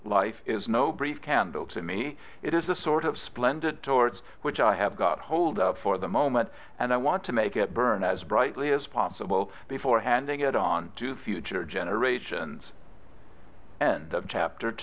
[0.03, 2.17] Life is no brief candle to me.
[2.41, 6.07] It is a sort of splendid torc|j which I have got hold of for the
[6.07, 10.91] moment, and rWant to make it bum as brightly as possible before handing it on
[10.95, 12.71] to future generat